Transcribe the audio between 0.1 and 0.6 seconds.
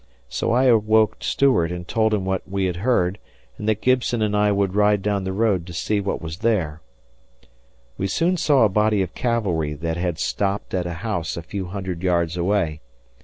So